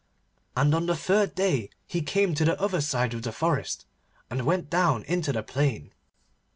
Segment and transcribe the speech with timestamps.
[0.57, 3.85] And on the third day he came to the other side of the forest
[4.31, 5.93] and went down into the plain.